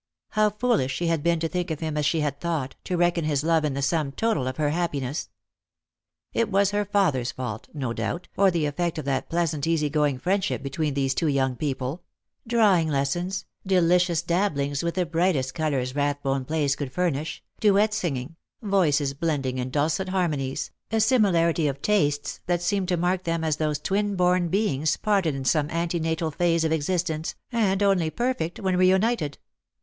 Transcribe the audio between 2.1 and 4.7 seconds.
had thought, to reckon his love in the sum total of